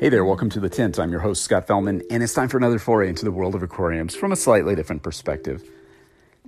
Hey 0.00 0.08
there, 0.08 0.24
welcome 0.24 0.48
to 0.48 0.60
The 0.60 0.70
Tint. 0.70 0.98
I'm 0.98 1.10
your 1.10 1.20
host, 1.20 1.44
Scott 1.44 1.66
Fellman, 1.66 2.02
and 2.10 2.22
it's 2.22 2.32
time 2.32 2.48
for 2.48 2.56
another 2.56 2.78
foray 2.78 3.10
into 3.10 3.26
the 3.26 3.30
world 3.30 3.54
of 3.54 3.62
aquariums 3.62 4.16
from 4.16 4.32
a 4.32 4.36
slightly 4.36 4.74
different 4.74 5.02
perspective. 5.02 5.62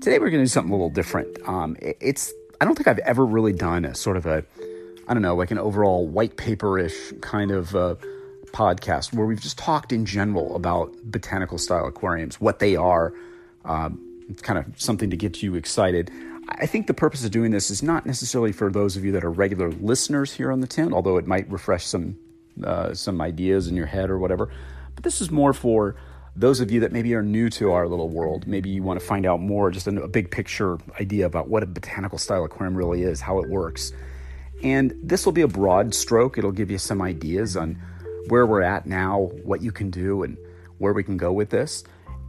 Today 0.01 0.19
we're 0.19 0.31
going 0.31 0.41
to 0.41 0.45
do 0.45 0.47
something 0.47 0.73
a 0.73 0.75
little 0.75 0.89
different. 0.89 1.37
Um, 1.47 1.77
it's 1.83 2.33
I 2.63 2.65
don't 2.65 2.77
think 2.77 2.89
I've 2.89 3.01
ever 3.01 3.27
really 3.27 3.53
done 3.53 3.85
a 3.85 3.95
sort 3.95 4.17
of 4.17 4.25
a 4.25 4.43
I 5.07 5.13
don't 5.13 5.23
know 5.23 5.37
like 5.37 5.51
an 5.51 5.59
overall 5.59 6.09
white 6.09 6.39
paper 6.39 6.79
ish 6.79 7.13
kind 7.21 7.51
of 7.51 7.77
uh, 7.77 7.97
podcast 8.53 9.13
where 9.13 9.27
we've 9.27 9.43
just 9.43 9.59
talked 9.59 9.93
in 9.93 10.07
general 10.07 10.57
about 10.57 10.97
botanical 11.05 11.59
style 11.59 11.87
aquariums, 11.87 12.41
what 12.41 12.59
they 12.59 12.75
are. 12.75 13.13
Um, 13.67 14.01
it's 14.31 14.41
kind 14.41 14.61
of 14.61 14.65
something 14.81 15.11
to 15.11 15.17
get 15.19 15.43
you 15.43 15.57
excited. 15.57 16.11
I 16.49 16.65
think 16.65 16.87
the 16.87 16.95
purpose 16.95 17.23
of 17.23 17.31
doing 17.31 17.51
this 17.51 17.71
is 17.71 17.83
not 17.83 18.07
necessarily 18.07 18.53
for 18.53 18.71
those 18.71 18.97
of 18.97 19.05
you 19.05 19.13
that 19.13 19.25
are 19.25 19.31
regular 19.31 19.71
listeners 19.73 20.33
here 20.33 20.51
on 20.51 20.61
the 20.61 20.67
tint, 20.67 20.95
although 20.95 21.19
it 21.19 21.27
might 21.27 21.51
refresh 21.51 21.85
some 21.85 22.17
uh, 22.65 22.95
some 22.95 23.21
ideas 23.21 23.69
in 23.69 23.77
your 23.77 23.87
head 23.87 24.11
or 24.11 24.19
whatever. 24.19 24.51
But 24.95 25.05
this 25.05 25.21
is 25.21 25.31
more 25.31 25.53
for 25.53 25.97
those 26.35 26.61
of 26.61 26.71
you 26.71 26.81
that 26.81 26.93
maybe 26.93 27.15
are 27.15 27.23
new 27.23 27.51
to 27.51 27.73
our 27.73 27.87
little 27.87 28.09
world. 28.09 28.47
Maybe 28.47 28.71
you 28.71 28.83
want 28.83 28.99
to 29.01 29.05
find 29.05 29.27
out 29.27 29.41
more, 29.41 29.71
just 29.71 29.87
a, 29.87 30.03
a 30.03 30.09
big 30.09 30.31
picture 30.31 30.79
idea 30.99 31.27
about 31.27 31.49
what 31.49 31.63
a 31.63 31.67
botanical 31.67 32.19
style 32.19 32.45
aquarium 32.45 32.77
really 32.77 33.03
is, 33.03 33.21
how 33.21 33.39
it 33.39 33.49
works. 33.49 33.93
And 34.63 34.95
this 35.03 35.27
will 35.27 35.33
be 35.33 35.43
a 35.43 35.49
broad 35.49 35.95
stroke. 35.95 36.39
It'll 36.39 36.53
give 36.53 36.71
you 36.71 36.79
some 36.79 37.03
ideas 37.03 37.57
on 37.57 37.81
where 38.29 38.47
we're 38.47 38.63
at 38.63 38.87
now, 38.87 39.31
what 39.43 39.61
you 39.63 39.73
can 39.73 39.91
do, 39.91 40.23
and 40.23 40.39
where 40.79 40.93
we 40.93 41.03
can 41.03 41.17
go 41.17 41.33
with 41.33 41.51
this. 41.51 41.85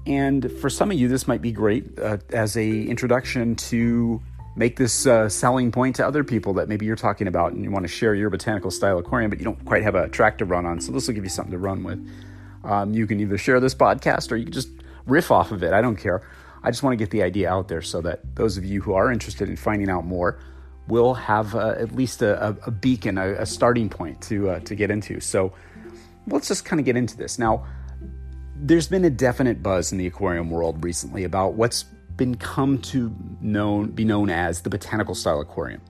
And 0.05 0.51
for 0.59 0.69
some 0.69 0.91
of 0.91 0.99
you, 0.99 1.07
this 1.07 1.27
might 1.27 1.41
be 1.41 1.51
great 1.51 1.97
uh, 1.97 2.17
as 2.31 2.57
a 2.57 2.83
introduction 2.83 3.55
to 3.55 4.21
make 4.55 4.75
this 4.75 5.05
uh, 5.07 5.27
selling 5.27 5.71
point 5.71 5.95
to 5.95 6.05
other 6.05 6.23
people 6.23 6.53
that 6.53 6.69
maybe 6.69 6.85
you're 6.85 6.95
talking 6.95 7.27
about 7.27 7.53
and 7.53 7.63
you 7.63 7.71
want 7.71 7.83
to 7.83 7.91
share 7.91 8.13
your 8.13 8.29
botanical 8.29 8.69
style 8.69 8.99
aquarium, 8.99 9.29
but 9.29 9.39
you 9.39 9.45
don't 9.45 9.63
quite 9.65 9.83
have 9.83 9.95
a 9.95 10.07
track 10.09 10.37
to 10.37 10.45
run 10.45 10.65
on. 10.65 10.79
So 10.79 10.91
this 10.91 11.07
will 11.07 11.15
give 11.15 11.23
you 11.23 11.29
something 11.29 11.51
to 11.51 11.57
run 11.57 11.83
with. 11.83 12.07
Um, 12.63 12.93
you 12.93 13.07
can 13.07 13.19
either 13.19 13.37
share 13.37 13.59
this 13.59 13.75
podcast 13.75 14.31
or 14.31 14.35
you 14.35 14.45
can 14.45 14.53
just 14.53 14.69
riff 15.05 15.31
off 15.31 15.51
of 15.51 15.63
it. 15.63 15.73
I 15.73 15.81
don't 15.81 15.95
care. 15.95 16.21
I 16.63 16.71
just 16.71 16.83
want 16.83 16.93
to 16.93 16.97
get 16.97 17.09
the 17.09 17.23
idea 17.23 17.49
out 17.49 17.67
there 17.67 17.81
so 17.81 17.99
that 18.01 18.35
those 18.35 18.57
of 18.57 18.63
you 18.63 18.81
who 18.81 18.93
are 18.93 19.11
interested 19.11 19.49
in 19.49 19.57
finding 19.57 19.89
out 19.89 20.05
more 20.05 20.39
will 20.87 21.13
have 21.13 21.55
uh, 21.55 21.75
at 21.77 21.93
least 21.93 22.21
a, 22.21 22.57
a 22.65 22.71
beacon, 22.71 23.17
a, 23.17 23.33
a, 23.33 23.45
starting 23.45 23.89
point 23.89 24.21
to 24.21 24.49
uh, 24.49 24.59
to 24.61 24.75
get 24.75 24.91
into. 24.91 25.19
So 25.19 25.53
let's 26.27 26.47
just 26.47 26.65
kind 26.65 26.79
of 26.79 26.85
get 26.85 26.95
into 26.95 27.17
this 27.17 27.39
now. 27.39 27.65
There's 28.55 28.87
been 28.87 29.03
a 29.03 29.09
definite 29.09 29.61
buzz 29.61 29.91
in 29.91 29.97
the 29.97 30.07
aquarium 30.07 30.49
world 30.49 30.83
recently 30.83 31.23
about 31.25 31.53
what's 31.53 31.85
been 32.15 32.35
come 32.35 32.77
to 32.79 33.13
known 33.41 33.91
be 33.91 34.05
known 34.05 34.29
as 34.29 34.61
the 34.61 34.69
botanical 34.69 35.15
style 35.15 35.39
aquarium. 35.39 35.81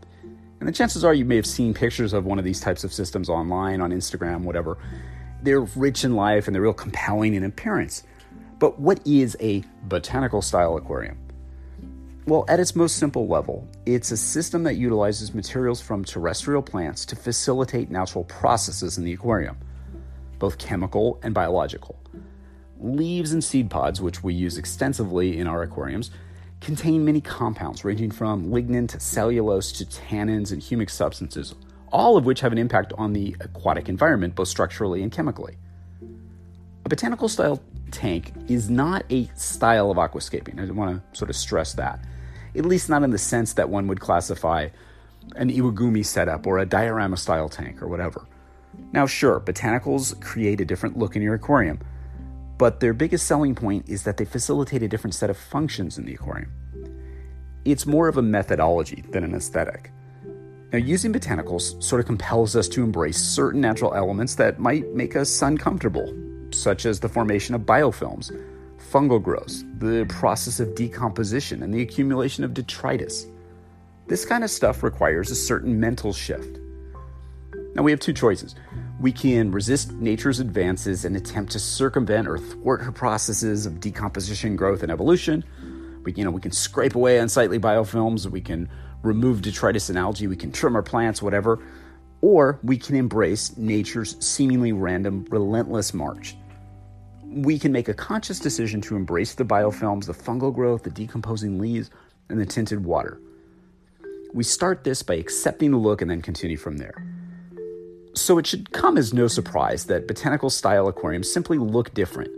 And 0.59 0.67
the 0.67 0.71
chances 0.71 1.03
are 1.03 1.13
you 1.13 1.25
may 1.25 1.35
have 1.35 1.45
seen 1.45 1.73
pictures 1.73 2.13
of 2.13 2.25
one 2.25 2.39
of 2.39 2.45
these 2.45 2.61
types 2.61 2.83
of 2.83 2.93
systems 2.93 3.27
online, 3.29 3.81
on 3.81 3.91
Instagram, 3.91 4.43
whatever. 4.43 4.77
They're 5.41 5.61
rich 5.61 6.05
in 6.05 6.15
life 6.15 6.47
and 6.47 6.55
they're 6.55 6.61
real 6.61 6.73
compelling 6.73 7.33
in 7.33 7.43
appearance. 7.43 8.03
But 8.59 8.79
what 8.79 9.05
is 9.05 9.35
a 9.41 9.63
botanical 9.83 10.41
style 10.41 10.77
aquarium? 10.77 11.17
Well, 12.25 12.45
at 12.47 12.61
its 12.61 12.77
most 12.77 12.95
simple 12.95 13.27
level, 13.27 13.67
it's 13.85 14.11
a 14.11 14.15
system 14.15 14.63
that 14.63 14.75
utilizes 14.75 15.33
materials 15.33 15.81
from 15.81 16.05
terrestrial 16.05 16.61
plants 16.61 17.05
to 17.07 17.17
facilitate 17.17 17.91
natural 17.91 18.23
processes 18.23 18.97
in 18.97 19.03
the 19.03 19.11
aquarium, 19.11 19.57
both 20.39 20.57
chemical 20.57 21.19
and 21.21 21.33
biological. 21.33 21.99
Leaves 22.83 23.31
and 23.31 23.41
seed 23.41 23.69
pods, 23.69 24.01
which 24.01 24.23
we 24.23 24.33
use 24.33 24.57
extensively 24.57 25.39
in 25.39 25.47
our 25.47 25.63
aquariums, 25.63 26.11
contain 26.59 27.05
many 27.05 27.21
compounds 27.21 27.85
ranging 27.85 28.11
from 28.11 28.51
lignin 28.51 28.89
to 28.89 28.99
cellulose 28.99 29.71
to 29.71 29.85
tannins 29.85 30.51
and 30.51 30.61
humic 30.61 30.89
substances, 30.89 31.55
all 31.93 32.17
of 32.17 32.25
which 32.25 32.41
have 32.41 32.51
an 32.51 32.57
impact 32.57 32.91
on 32.97 33.13
the 33.13 33.37
aquatic 33.39 33.87
environment, 33.87 34.35
both 34.35 34.49
structurally 34.49 35.01
and 35.01 35.13
chemically. 35.13 35.55
A 36.83 36.89
botanical 36.89 37.29
style 37.29 37.61
tank 37.91 38.33
is 38.49 38.69
not 38.69 39.05
a 39.09 39.29
style 39.35 39.89
of 39.89 39.95
aquascaping. 39.95 40.59
I 40.59 40.69
want 40.73 41.01
to 41.13 41.17
sort 41.17 41.29
of 41.29 41.37
stress 41.37 41.71
that. 41.75 42.03
At 42.53 42.65
least 42.65 42.89
not 42.89 43.03
in 43.03 43.11
the 43.11 43.17
sense 43.17 43.53
that 43.53 43.69
one 43.69 43.87
would 43.87 44.01
classify 44.01 44.67
an 45.37 45.49
iwagumi 45.49 46.05
setup 46.05 46.45
or 46.45 46.59
a 46.59 46.65
diorama 46.65 47.15
style 47.15 47.47
tank 47.47 47.81
or 47.81 47.87
whatever. 47.87 48.27
Now, 48.91 49.05
sure, 49.05 49.39
botanicals 49.39 50.19
create 50.19 50.59
a 50.59 50.65
different 50.65 50.97
look 50.97 51.15
in 51.15 51.21
your 51.21 51.35
aquarium, 51.35 51.79
but 52.57 52.79
their 52.79 52.93
biggest 52.93 53.25
selling 53.27 53.55
point 53.55 53.89
is 53.89 54.03
that 54.03 54.17
they 54.17 54.25
facilitate 54.25 54.83
a 54.83 54.87
different 54.87 55.15
set 55.15 55.29
of 55.29 55.37
functions 55.37 55.97
in 55.97 56.05
the 56.05 56.13
aquarium. 56.13 56.51
It's 57.65 57.85
more 57.85 58.07
of 58.07 58.17
a 58.17 58.21
methodology 58.21 59.03
than 59.09 59.23
an 59.23 59.33
aesthetic. 59.33 59.91
Now, 60.71 60.79
using 60.79 61.13
botanicals 61.13 61.81
sort 61.83 61.99
of 61.99 62.07
compels 62.07 62.55
us 62.55 62.67
to 62.69 62.83
embrace 62.83 63.17
certain 63.17 63.61
natural 63.61 63.93
elements 63.93 64.35
that 64.35 64.59
might 64.59 64.93
make 64.93 65.15
us 65.15 65.41
uncomfortable, 65.41 66.13
such 66.51 66.85
as 66.85 66.99
the 66.99 67.09
formation 67.09 67.53
of 67.53 67.61
biofilms, 67.61 68.31
fungal 68.91 69.21
growths, 69.21 69.63
the 69.77 70.05
process 70.09 70.59
of 70.59 70.73
decomposition, 70.75 71.63
and 71.63 71.73
the 71.73 71.81
accumulation 71.81 72.43
of 72.43 72.53
detritus. 72.53 73.27
This 74.07 74.25
kind 74.25 74.43
of 74.43 74.49
stuff 74.49 74.83
requires 74.83 75.31
a 75.31 75.35
certain 75.35 75.79
mental 75.79 76.11
shift. 76.11 76.57
Now, 77.75 77.83
we 77.83 77.91
have 77.91 77.99
two 77.99 78.13
choices 78.13 78.55
we 79.03 79.11
can 79.11 79.51
resist 79.51 79.91
nature's 79.91 80.39
advances 80.39 81.03
and 81.03 81.17
attempt 81.17 81.51
to 81.51 81.59
circumvent 81.59 82.25
or 82.25 82.37
thwart 82.37 82.81
her 82.81 82.91
processes 82.91 83.65
of 83.65 83.81
decomposition, 83.81 84.55
growth, 84.55 84.81
and 84.81 84.89
evolution. 84.89 85.43
We, 86.05 86.13
you 86.13 86.23
know, 86.23 86.31
we 86.31 86.39
can 86.39 86.53
scrape 86.53 86.95
away 86.95 87.17
unsightly 87.17 87.59
biofilms, 87.59 88.25
we 88.27 88.39
can 88.39 88.69
remove 89.01 89.41
detritus 89.41 89.89
and 89.89 89.99
algae, 89.99 90.27
we 90.27 90.37
can 90.37 90.53
trim 90.53 90.73
our 90.77 90.81
plants, 90.81 91.21
whatever. 91.21 91.59
Or 92.21 92.61
we 92.63 92.77
can 92.77 92.95
embrace 92.95 93.57
nature's 93.57 94.15
seemingly 94.25 94.71
random, 94.71 95.25
relentless 95.29 95.93
march. 95.93 96.37
We 97.25 97.59
can 97.59 97.73
make 97.73 97.89
a 97.89 97.93
conscious 97.93 98.39
decision 98.39 98.79
to 98.83 98.95
embrace 98.95 99.35
the 99.35 99.43
biofilms, 99.43 100.05
the 100.05 100.13
fungal 100.13 100.55
growth, 100.55 100.83
the 100.83 100.89
decomposing 100.89 101.59
leaves, 101.59 101.89
and 102.29 102.39
the 102.39 102.45
tinted 102.45 102.85
water. 102.85 103.19
We 104.33 104.45
start 104.45 104.85
this 104.85 105.03
by 105.03 105.15
accepting 105.15 105.71
the 105.71 105.77
look 105.77 106.01
and 106.01 106.09
then 106.09 106.21
continue 106.21 106.55
from 106.55 106.77
there. 106.77 107.12
So 108.15 108.37
it 108.37 108.45
should 108.45 108.71
come 108.71 108.97
as 108.97 109.13
no 109.13 109.27
surprise 109.27 109.85
that 109.85 110.07
botanical 110.07 110.49
style 110.49 110.87
aquariums 110.87 111.31
simply 111.31 111.57
look 111.57 111.93
different. 111.93 112.31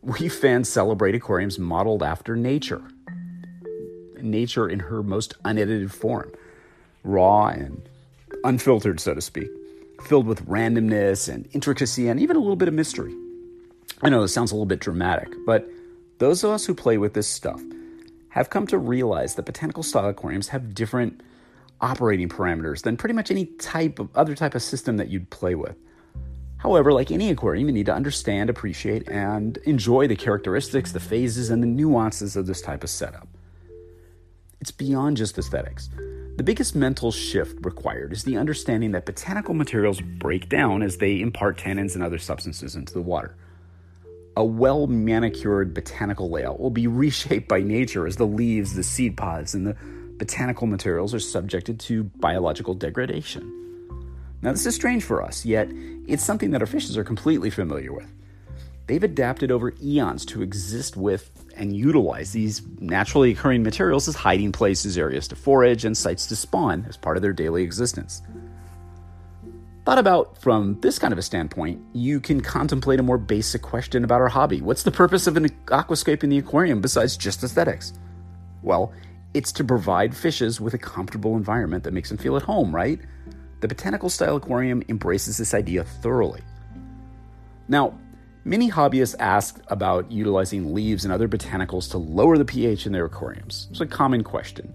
We 0.00 0.28
fans 0.28 0.68
celebrate 0.68 1.14
aquariums 1.14 1.58
modeled 1.58 2.02
after 2.02 2.36
nature. 2.36 2.82
Nature 4.20 4.68
in 4.68 4.78
her 4.78 5.02
most 5.02 5.34
unedited 5.44 5.92
form, 5.92 6.32
raw 7.02 7.48
and 7.48 7.82
unfiltered, 8.44 9.00
so 9.00 9.14
to 9.14 9.20
speak, 9.20 9.48
filled 10.04 10.26
with 10.26 10.46
randomness 10.46 11.32
and 11.32 11.48
intricacy 11.52 12.08
and 12.08 12.20
even 12.20 12.36
a 12.36 12.40
little 12.40 12.56
bit 12.56 12.68
of 12.68 12.74
mystery. 12.74 13.14
I 14.00 14.08
know 14.08 14.22
this 14.22 14.32
sounds 14.32 14.52
a 14.52 14.54
little 14.54 14.66
bit 14.66 14.80
dramatic, 14.80 15.28
but 15.44 15.68
those 16.18 16.44
of 16.44 16.50
us 16.50 16.66
who 16.66 16.74
play 16.74 16.98
with 16.98 17.14
this 17.14 17.26
stuff 17.26 17.60
have 18.30 18.50
come 18.50 18.66
to 18.68 18.78
realize 18.78 19.34
that 19.34 19.46
botanical 19.46 19.82
style 19.82 20.08
aquariums 20.08 20.48
have 20.48 20.74
different 20.74 21.20
operating 21.82 22.28
parameters 22.28 22.82
than 22.82 22.96
pretty 22.96 23.14
much 23.14 23.30
any 23.30 23.46
type 23.46 23.98
of 23.98 24.08
other 24.16 24.34
type 24.34 24.54
of 24.54 24.62
system 24.62 24.96
that 24.96 25.08
you'd 25.08 25.28
play 25.30 25.54
with. 25.54 25.76
However, 26.58 26.92
like 26.92 27.10
any 27.10 27.28
aquarium, 27.28 27.66
you 27.66 27.74
need 27.74 27.86
to 27.86 27.94
understand, 27.94 28.48
appreciate, 28.48 29.08
and 29.08 29.56
enjoy 29.58 30.06
the 30.06 30.14
characteristics, 30.14 30.92
the 30.92 31.00
phases, 31.00 31.50
and 31.50 31.60
the 31.60 31.66
nuances 31.66 32.36
of 32.36 32.46
this 32.46 32.62
type 32.62 32.84
of 32.84 32.90
setup. 32.90 33.26
It's 34.60 34.70
beyond 34.70 35.16
just 35.16 35.36
aesthetics. 35.38 35.90
The 36.36 36.44
biggest 36.44 36.76
mental 36.76 37.10
shift 37.10 37.66
required 37.66 38.12
is 38.12 38.22
the 38.22 38.36
understanding 38.36 38.92
that 38.92 39.06
botanical 39.06 39.54
materials 39.54 40.00
break 40.00 40.48
down 40.48 40.82
as 40.82 40.98
they 40.98 41.20
impart 41.20 41.58
tannins 41.58 41.94
and 41.94 42.02
other 42.02 42.18
substances 42.18 42.76
into 42.76 42.92
the 42.94 43.02
water. 43.02 43.36
A 44.36 44.44
well 44.44 44.86
manicured 44.86 45.74
botanical 45.74 46.30
layout 46.30 46.60
will 46.60 46.70
be 46.70 46.86
reshaped 46.86 47.48
by 47.48 47.60
nature 47.60 48.06
as 48.06 48.16
the 48.16 48.26
leaves, 48.26 48.74
the 48.74 48.84
seed 48.84 49.16
pods, 49.16 49.54
and 49.54 49.66
the 49.66 49.76
botanical 50.22 50.68
materials 50.68 51.12
are 51.12 51.18
subjected 51.18 51.80
to 51.80 52.04
biological 52.04 52.74
degradation. 52.74 53.42
Now, 54.40 54.52
this 54.52 54.64
is 54.66 54.76
strange 54.76 55.02
for 55.02 55.20
us, 55.20 55.44
yet 55.44 55.68
it's 56.06 56.22
something 56.22 56.52
that 56.52 56.60
our 56.60 56.66
fishes 56.66 56.96
are 56.96 57.02
completely 57.02 57.50
familiar 57.50 57.92
with. 57.92 58.06
They've 58.86 59.02
adapted 59.02 59.50
over 59.50 59.74
eons 59.82 60.24
to 60.26 60.40
exist 60.40 60.96
with 60.96 61.28
and 61.56 61.74
utilize 61.74 62.30
these 62.30 62.62
naturally 62.78 63.32
occurring 63.32 63.64
materials 63.64 64.06
as 64.06 64.14
hiding 64.14 64.52
places, 64.52 64.96
areas 64.96 65.26
to 65.26 65.34
forage, 65.34 65.84
and 65.84 65.96
sites 65.96 66.26
to 66.28 66.36
spawn 66.36 66.86
as 66.88 66.96
part 66.96 67.16
of 67.16 67.22
their 67.22 67.32
daily 67.32 67.64
existence. 67.64 68.22
Thought 69.84 69.98
about 69.98 70.40
from 70.40 70.80
this 70.82 71.00
kind 71.00 71.12
of 71.12 71.18
a 71.18 71.22
standpoint, 71.22 71.80
you 71.94 72.20
can 72.20 72.42
contemplate 72.42 73.00
a 73.00 73.02
more 73.02 73.18
basic 73.18 73.62
question 73.62 74.04
about 74.04 74.20
our 74.20 74.28
hobby. 74.28 74.60
What's 74.60 74.84
the 74.84 74.92
purpose 74.92 75.26
of 75.26 75.36
an 75.36 75.48
aquascape 75.66 76.22
in 76.22 76.30
the 76.30 76.38
aquarium 76.38 76.80
besides 76.80 77.16
just 77.16 77.42
aesthetics? 77.42 77.92
Well, 78.62 78.92
it's 79.34 79.52
to 79.52 79.64
provide 79.64 80.14
fishes 80.14 80.60
with 80.60 80.74
a 80.74 80.78
comfortable 80.78 81.36
environment 81.36 81.84
that 81.84 81.92
makes 81.92 82.08
them 82.08 82.18
feel 82.18 82.36
at 82.36 82.42
home, 82.42 82.74
right? 82.74 83.00
The 83.60 83.68
botanical 83.68 84.10
style 84.10 84.36
aquarium 84.36 84.82
embraces 84.88 85.38
this 85.38 85.54
idea 85.54 85.84
thoroughly. 85.84 86.42
Now, 87.68 87.98
many 88.44 88.70
hobbyists 88.70 89.14
ask 89.18 89.60
about 89.68 90.10
utilizing 90.10 90.74
leaves 90.74 91.04
and 91.04 91.12
other 91.14 91.28
botanicals 91.28 91.90
to 91.92 91.98
lower 91.98 92.36
the 92.36 92.44
pH 92.44 92.86
in 92.86 92.92
their 92.92 93.04
aquariums. 93.04 93.68
It's 93.70 93.80
a 93.80 93.86
common 93.86 94.24
question. 94.24 94.74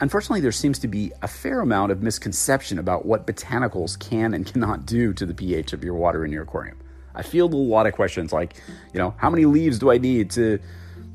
Unfortunately, 0.00 0.40
there 0.40 0.52
seems 0.52 0.78
to 0.80 0.88
be 0.88 1.12
a 1.22 1.28
fair 1.28 1.60
amount 1.60 1.92
of 1.92 2.02
misconception 2.02 2.78
about 2.78 3.06
what 3.06 3.26
botanicals 3.26 3.98
can 3.98 4.34
and 4.34 4.46
cannot 4.46 4.86
do 4.86 5.12
to 5.12 5.26
the 5.26 5.34
pH 5.34 5.72
of 5.72 5.84
your 5.84 5.94
water 5.94 6.24
in 6.24 6.32
your 6.32 6.42
aquarium. 6.42 6.78
I 7.14 7.22
field 7.22 7.52
a 7.52 7.56
lot 7.56 7.86
of 7.86 7.92
questions 7.92 8.32
like, 8.32 8.54
you 8.92 8.98
know, 8.98 9.14
how 9.18 9.30
many 9.30 9.44
leaves 9.44 9.78
do 9.78 9.90
I 9.90 9.98
need 9.98 10.30
to 10.32 10.58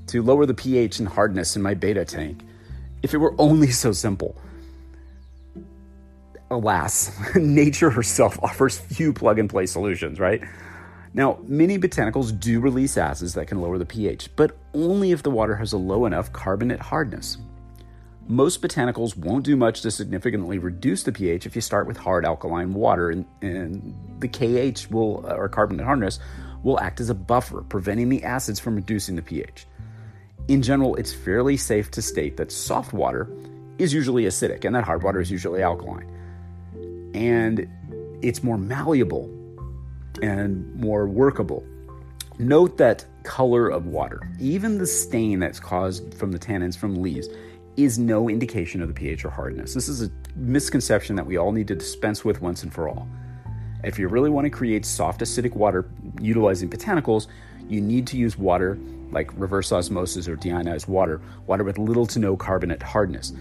to 0.07 0.23
lower 0.23 0.45
the 0.45 0.53
pH 0.53 0.99
and 0.99 1.07
hardness 1.07 1.57
in 1.57 1.61
my 1.61 1.73
betta 1.73 2.05
tank? 2.05 2.43
If 3.03 3.13
it 3.13 3.17
were 3.17 3.35
only 3.37 3.71
so 3.71 3.91
simple. 3.91 4.35
Alas, 6.49 7.11
nature 7.35 7.89
herself 7.89 8.39
offers 8.43 8.77
few 8.77 9.13
plug 9.13 9.39
and 9.39 9.49
play 9.49 9.65
solutions, 9.65 10.19
right? 10.19 10.41
Now, 11.13 11.39
many 11.47 11.79
botanicals 11.79 12.37
do 12.37 12.59
release 12.59 12.97
acids 12.97 13.33
that 13.33 13.47
can 13.47 13.61
lower 13.61 13.77
the 13.77 13.85
pH, 13.85 14.35
but 14.35 14.57
only 14.73 15.11
if 15.11 15.23
the 15.23 15.31
water 15.31 15.55
has 15.55 15.73
a 15.73 15.77
low 15.77 16.05
enough 16.05 16.31
carbonate 16.31 16.79
hardness. 16.79 17.37
Most 18.27 18.61
botanicals 18.61 19.15
won't 19.17 19.45
do 19.45 19.55
much 19.55 19.81
to 19.81 19.91
significantly 19.91 20.59
reduce 20.59 21.03
the 21.03 21.13
pH 21.13 21.45
if 21.45 21.55
you 21.55 21.61
start 21.61 21.87
with 21.87 21.95
hard 21.97 22.25
alkaline 22.25 22.73
water, 22.73 23.09
and, 23.09 23.25
and 23.41 23.95
the 24.19 24.27
KH 24.27 24.91
will, 24.91 25.25
or 25.27 25.47
carbonate 25.47 25.85
hardness, 25.85 26.19
will 26.61 26.79
act 26.79 26.99
as 26.99 27.09
a 27.09 27.15
buffer, 27.15 27.61
preventing 27.61 28.09
the 28.09 28.23
acids 28.23 28.59
from 28.59 28.75
reducing 28.75 29.15
the 29.15 29.21
pH. 29.21 29.65
In 30.47 30.61
general, 30.61 30.95
it's 30.95 31.13
fairly 31.13 31.57
safe 31.57 31.91
to 31.91 32.01
state 32.01 32.37
that 32.37 32.51
soft 32.51 32.93
water 32.93 33.29
is 33.79 33.93
usually 33.93 34.23
acidic 34.23 34.63
and 34.63 34.73
that 34.75 34.85
hard 34.85 35.03
water 35.03 35.19
is 35.19 35.29
usually 35.29 35.61
alkaline. 35.61 36.07
And 37.13 37.67
it's 38.21 38.43
more 38.43 38.57
malleable 38.57 39.29
and 40.21 40.73
more 40.75 41.05
workable. 41.05 41.65
Note 42.39 42.77
that 42.77 43.05
color 43.23 43.67
of 43.67 43.87
water, 43.87 44.21
even 44.39 44.77
the 44.77 44.87
stain 44.87 45.39
that's 45.39 45.59
caused 45.59 46.13
from 46.13 46.31
the 46.31 46.39
tannins 46.39 46.77
from 46.77 47.01
leaves, 47.01 47.27
is 47.75 47.99
no 47.99 48.29
indication 48.29 48.81
of 48.81 48.87
the 48.87 48.93
pH 48.93 49.25
or 49.25 49.29
hardness. 49.29 49.73
This 49.73 49.89
is 49.89 50.01
a 50.01 50.11
misconception 50.35 51.15
that 51.17 51.25
we 51.25 51.37
all 51.37 51.51
need 51.51 51.67
to 51.67 51.75
dispense 51.75 52.23
with 52.23 52.41
once 52.41 52.63
and 52.63 52.73
for 52.73 52.87
all. 52.87 53.07
If 53.83 53.99
you 53.99 54.07
really 54.07 54.29
want 54.29 54.45
to 54.45 54.49
create 54.49 54.85
soft 54.85 55.21
acidic 55.21 55.55
water 55.55 55.89
utilizing 56.21 56.69
botanicals, 56.69 57.27
you 57.67 57.81
need 57.81 58.07
to 58.07 58.17
use 58.17 58.37
water 58.37 58.79
like 59.11 59.31
reverse 59.39 59.71
osmosis 59.71 60.27
or 60.27 60.35
deionized 60.35 60.87
water, 60.87 61.21
water 61.45 61.63
with 61.63 61.77
little 61.77 62.05
to 62.07 62.19
no 62.19 62.35
carbonate 62.35 62.83
hardness. 62.83 63.33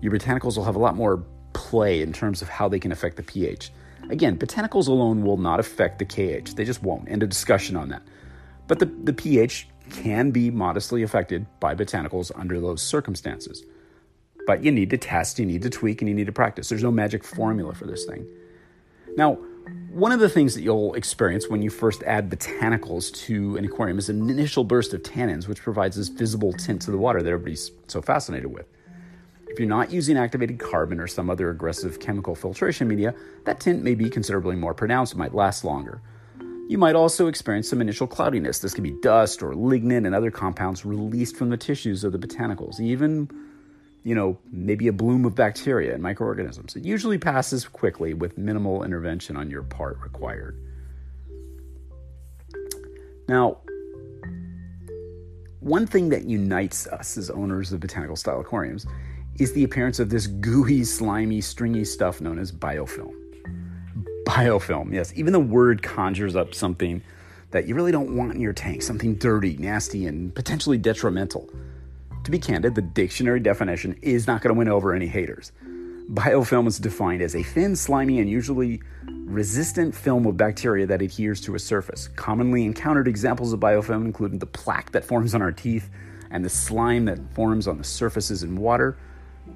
Your 0.00 0.12
botanicals 0.12 0.56
will 0.56 0.64
have 0.64 0.76
a 0.76 0.80
lot 0.80 0.96
more 0.96 1.24
play 1.52 2.02
in 2.02 2.12
terms 2.12 2.42
of 2.42 2.48
how 2.48 2.68
they 2.68 2.78
can 2.78 2.92
affect 2.92 3.16
the 3.16 3.22
pH. 3.22 3.72
Again, 4.10 4.38
botanicals 4.38 4.88
alone 4.88 5.24
will 5.24 5.38
not 5.38 5.60
affect 5.60 5.98
the 5.98 6.04
KH, 6.04 6.54
they 6.56 6.64
just 6.64 6.82
won't. 6.82 7.08
End 7.08 7.22
of 7.22 7.30
discussion 7.30 7.76
on 7.76 7.88
that. 7.88 8.02
But 8.66 8.78
the, 8.78 8.86
the 8.86 9.12
pH 9.12 9.68
can 9.90 10.30
be 10.30 10.50
modestly 10.50 11.02
affected 11.02 11.46
by 11.60 11.74
botanicals 11.74 12.30
under 12.34 12.60
those 12.60 12.82
circumstances. 12.82 13.64
But 14.46 14.62
you 14.62 14.70
need 14.70 14.90
to 14.90 14.98
test, 14.98 15.38
you 15.38 15.46
need 15.46 15.62
to 15.62 15.70
tweak, 15.70 16.02
and 16.02 16.08
you 16.08 16.14
need 16.14 16.26
to 16.26 16.32
practice. 16.32 16.68
There's 16.68 16.82
no 16.82 16.90
magic 16.90 17.24
formula 17.24 17.74
for 17.74 17.86
this 17.86 18.04
thing. 18.04 18.26
Now, 19.16 19.38
one 19.94 20.10
of 20.10 20.18
the 20.18 20.28
things 20.28 20.54
that 20.54 20.62
you'll 20.62 20.94
experience 20.94 21.48
when 21.48 21.62
you 21.62 21.70
first 21.70 22.02
add 22.02 22.28
botanicals 22.28 23.14
to 23.26 23.56
an 23.56 23.64
aquarium 23.64 23.96
is 23.96 24.08
an 24.08 24.28
initial 24.28 24.64
burst 24.64 24.92
of 24.92 25.02
tannins, 25.02 25.46
which 25.46 25.62
provides 25.62 25.96
this 25.96 26.08
visible 26.08 26.52
tint 26.52 26.82
to 26.82 26.90
the 26.90 26.98
water 26.98 27.22
that 27.22 27.30
everybody's 27.30 27.70
so 27.86 28.02
fascinated 28.02 28.52
with. 28.52 28.66
If 29.46 29.60
you're 29.60 29.68
not 29.68 29.92
using 29.92 30.16
activated 30.16 30.58
carbon 30.58 30.98
or 30.98 31.06
some 31.06 31.30
other 31.30 31.48
aggressive 31.48 32.00
chemical 32.00 32.34
filtration 32.34 32.88
media, 32.88 33.14
that 33.44 33.60
tint 33.60 33.84
may 33.84 33.94
be 33.94 34.10
considerably 34.10 34.56
more 34.56 34.74
pronounced 34.74 35.12
and 35.12 35.20
might 35.20 35.32
last 35.32 35.62
longer. 35.64 36.02
You 36.66 36.76
might 36.76 36.96
also 36.96 37.28
experience 37.28 37.68
some 37.68 37.80
initial 37.80 38.08
cloudiness. 38.08 38.58
This 38.58 38.74
can 38.74 38.82
be 38.82 38.98
dust 39.00 39.44
or 39.44 39.52
lignin 39.52 40.06
and 40.06 40.14
other 40.14 40.32
compounds 40.32 40.84
released 40.84 41.36
from 41.36 41.50
the 41.50 41.56
tissues 41.56 42.02
of 42.02 42.10
the 42.10 42.18
botanicals, 42.18 42.80
even 42.80 43.28
you 44.04 44.14
know, 44.14 44.38
maybe 44.52 44.86
a 44.86 44.92
bloom 44.92 45.24
of 45.24 45.34
bacteria 45.34 45.94
and 45.94 46.02
microorganisms. 46.02 46.76
It 46.76 46.84
usually 46.84 47.18
passes 47.18 47.66
quickly 47.66 48.12
with 48.12 48.36
minimal 48.36 48.84
intervention 48.84 49.36
on 49.36 49.50
your 49.50 49.62
part 49.62 49.98
required. 50.00 50.60
Now, 53.26 53.58
one 55.60 55.86
thing 55.86 56.10
that 56.10 56.24
unites 56.24 56.86
us 56.88 57.16
as 57.16 57.30
owners 57.30 57.72
of 57.72 57.80
botanical 57.80 58.16
style 58.16 58.40
aquariums 58.40 58.86
is 59.38 59.54
the 59.54 59.64
appearance 59.64 59.98
of 59.98 60.10
this 60.10 60.26
gooey, 60.26 60.84
slimy, 60.84 61.40
stringy 61.40 61.86
stuff 61.86 62.20
known 62.20 62.38
as 62.38 62.52
biofilm. 62.52 63.14
Biofilm, 64.26 64.92
yes, 64.92 65.12
even 65.16 65.32
the 65.32 65.40
word 65.40 65.82
conjures 65.82 66.36
up 66.36 66.54
something 66.54 67.02
that 67.52 67.66
you 67.66 67.74
really 67.74 67.92
don't 67.92 68.14
want 68.14 68.34
in 68.34 68.40
your 68.40 68.52
tank, 68.52 68.82
something 68.82 69.14
dirty, 69.14 69.56
nasty, 69.56 70.06
and 70.06 70.34
potentially 70.34 70.76
detrimental. 70.76 71.48
To 72.24 72.30
be 72.30 72.38
candid, 72.38 72.74
the 72.74 72.82
dictionary 72.82 73.38
definition 73.38 73.98
is 74.00 74.26
not 74.26 74.40
going 74.40 74.54
to 74.54 74.58
win 74.58 74.68
over 74.68 74.94
any 74.94 75.06
haters. 75.06 75.52
Biofilm 76.10 76.66
is 76.66 76.78
defined 76.78 77.20
as 77.20 77.36
a 77.36 77.42
thin, 77.42 77.76
slimy, 77.76 78.18
and 78.18 78.30
usually 78.30 78.80
resistant 79.26 79.94
film 79.94 80.26
of 80.26 80.36
bacteria 80.38 80.86
that 80.86 81.02
adheres 81.02 81.40
to 81.42 81.54
a 81.54 81.58
surface. 81.58 82.08
Commonly 82.08 82.64
encountered 82.64 83.08
examples 83.08 83.52
of 83.52 83.60
biofilm 83.60 84.06
include 84.06 84.40
the 84.40 84.46
plaque 84.46 84.92
that 84.92 85.04
forms 85.04 85.34
on 85.34 85.42
our 85.42 85.52
teeth 85.52 85.90
and 86.30 86.42
the 86.42 86.48
slime 86.48 87.04
that 87.04 87.18
forms 87.34 87.68
on 87.68 87.76
the 87.76 87.84
surfaces 87.84 88.42
in 88.42 88.56
water, 88.56 88.96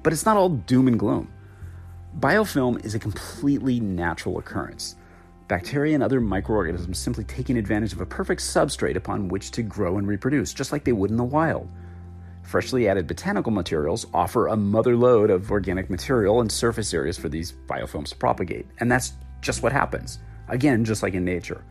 but 0.03 0.13
it's 0.13 0.25
not 0.25 0.37
all 0.37 0.49
doom 0.49 0.87
and 0.87 0.99
gloom. 0.99 1.31
Biofilm 2.19 2.85
is 2.85 2.93
a 2.93 2.99
completely 2.99 3.79
natural 3.79 4.37
occurrence. 4.37 4.95
Bacteria 5.47 5.95
and 5.95 6.03
other 6.03 6.21
microorganisms 6.21 6.99
simply 6.99 7.23
taking 7.23 7.57
advantage 7.57 7.93
of 7.93 8.01
a 8.01 8.05
perfect 8.05 8.41
substrate 8.41 8.95
upon 8.95 9.27
which 9.27 9.49
to 9.51 9.63
grow 9.63 9.97
and 9.97 10.07
reproduce, 10.07 10.53
just 10.53 10.71
like 10.71 10.83
they 10.83 10.91
would 10.91 11.09
in 11.09 11.17
the 11.17 11.23
wild. 11.23 11.67
Freshly 12.49 12.87
added 12.87 13.05
botanical 13.05 13.51
materials 13.51 14.07
offer 14.11 14.47
a 14.47 14.57
mother 14.57 14.95
lode 14.95 15.29
of 15.29 15.51
organic 15.51 15.87
material 15.87 16.41
and 16.41 16.51
surface 16.51 16.95
areas 16.95 17.15
for 17.15 17.29
these 17.29 17.51
biofilms 17.67 18.09
to 18.09 18.15
propagate. 18.15 18.65
And 18.79 18.91
that's 18.91 19.13
just 19.39 19.61
what 19.61 19.71
happens. 19.71 20.17
Again, 20.47 20.83
just 20.83 21.03
like 21.03 21.13
in 21.13 21.23
nature. 21.23 21.63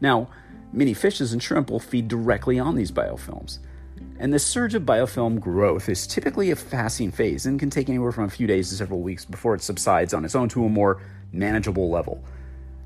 Now, 0.00 0.28
many 0.72 0.92
fishes 0.92 1.32
and 1.32 1.40
shrimp 1.40 1.70
will 1.70 1.78
feed 1.78 2.08
directly 2.08 2.58
on 2.58 2.74
these 2.74 2.90
biofilms. 2.90 3.60
And 4.18 4.32
this 4.32 4.44
surge 4.44 4.74
of 4.74 4.82
biofilm 4.82 5.38
growth 5.38 5.88
is 5.88 6.08
typically 6.08 6.50
a 6.50 6.56
fasting 6.56 7.12
phase 7.12 7.46
and 7.46 7.60
can 7.60 7.70
take 7.70 7.88
anywhere 7.88 8.10
from 8.10 8.24
a 8.24 8.28
few 8.28 8.48
days 8.48 8.70
to 8.70 8.74
several 8.74 9.02
weeks 9.02 9.24
before 9.24 9.54
it 9.54 9.62
subsides 9.62 10.12
on 10.12 10.24
its 10.24 10.34
own 10.34 10.48
to 10.48 10.64
a 10.64 10.68
more 10.68 11.00
manageable 11.30 11.90
level. 11.90 12.24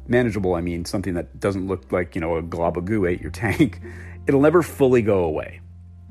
Manageable, 0.07 0.55
I 0.55 0.61
mean 0.61 0.85
something 0.85 1.15
that 1.15 1.41
doesn't 1.41 1.67
look 1.67 1.91
like, 1.91 2.15
you 2.15 2.21
know, 2.21 2.37
a 2.37 2.43
glob 2.43 2.77
of 2.77 2.85
goo 2.85 3.07
ate 3.07 3.23
your 3.23 3.31
tank. 3.31 3.81
It'll 4.27 4.43
never 4.43 4.63
fully 4.63 5.01
go 5.01 5.25
away 5.25 5.61